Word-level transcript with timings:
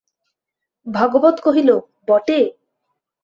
ভাগবত 0.87 1.35
কহিল, 1.43 1.69
বটে? 2.07 2.39